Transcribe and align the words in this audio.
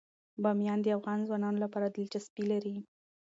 بامیان 0.43 0.79
د 0.83 0.87
افغان 0.97 1.19
ځوانانو 1.27 1.61
لپاره 1.65 1.87
دلچسپي 1.87 2.43
لري. 2.51 2.75